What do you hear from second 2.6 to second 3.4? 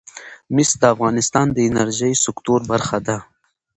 برخه ده.